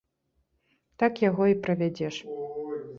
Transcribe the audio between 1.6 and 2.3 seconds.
правядзеш.